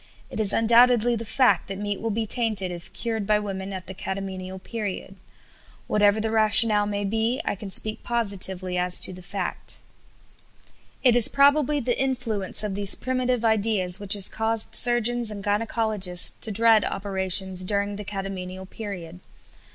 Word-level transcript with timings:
It 0.31 0.39
is 0.39 0.51
undoubtedly 0.51 1.15
the 1.15 1.25
fact 1.25 1.67
that 1.67 1.77
meat 1.77 2.01
will 2.01 2.09
be 2.09 2.25
tainted 2.25 2.71
if 2.71 2.91
cured 2.91 3.27
by 3.27 3.37
women 3.37 3.71
at 3.71 3.85
the 3.85 3.93
catamenial 3.93 4.57
period. 4.57 5.17
Whatever 5.85 6.19
the 6.19 6.31
rationale 6.31 6.87
may 6.87 7.03
be, 7.05 7.39
I 7.45 7.53
can 7.53 7.69
speak 7.69 8.01
positively 8.01 8.79
as 8.79 8.99
to 9.01 9.13
the 9.13 9.21
fact." 9.21 9.77
It 11.03 11.15
is 11.15 11.27
probably 11.27 11.79
the 11.79 12.01
influence 12.01 12.63
of 12.63 12.73
these 12.73 12.95
primitive 12.95 13.45
ideas 13.45 13.99
which 13.99 14.13
has 14.13 14.27
caused 14.27 14.73
surgeons 14.73 15.29
and 15.29 15.43
gynæcologists 15.43 16.39
to 16.39 16.51
dread 16.51 16.83
operations 16.83 17.63
during 17.63 17.95
the 17.95 18.03
catamenial 18.03 18.67
period. 18.67 19.19